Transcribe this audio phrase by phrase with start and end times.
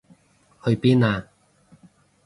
[0.63, 1.27] 去邊啊？